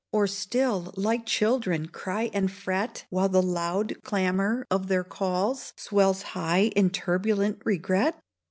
[0.11, 6.23] Or still, like children, cry and fret, While the loud clamor of their calls Swells
[6.23, 8.19] high in turbulent regret